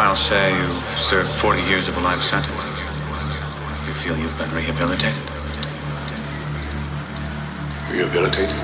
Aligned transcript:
I'll 0.00 0.14
say 0.14 0.56
you've 0.56 1.00
served 1.00 1.28
40 1.28 1.62
years 1.62 1.88
of 1.88 1.96
a 1.96 2.00
life 2.00 2.22
sentence. 2.22 2.62
You 3.86 3.94
feel 3.94 4.16
you've 4.16 4.36
been 4.38 4.50
rehabilitated? 4.54 5.22
Rehabilitated? 7.90 8.56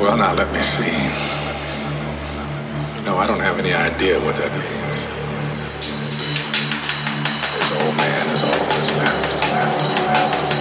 Well, 0.00 0.16
now 0.16 0.34
let 0.34 0.52
me 0.52 0.62
see. 0.62 0.90
No, 3.04 3.16
I 3.16 3.26
don't 3.26 3.40
have 3.40 3.58
any 3.58 3.72
idea 3.72 4.18
what 4.20 4.36
that 4.36 4.50
means. 4.52 5.06
This 7.54 7.72
old 7.72 7.96
man 7.96 8.26
is 8.34 8.42
always 8.44 8.90
left, 8.96 9.52
left, 9.52 10.00
left. 10.00 10.59